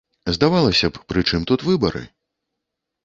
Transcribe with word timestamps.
Здавалася 0.35 0.89
б, 0.95 1.03
пры 1.13 1.25
чым 1.33 1.41
тут 1.51 1.67
выбары? 1.69 2.03